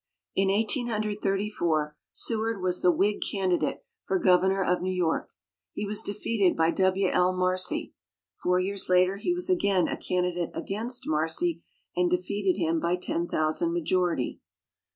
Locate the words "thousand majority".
13.27-14.39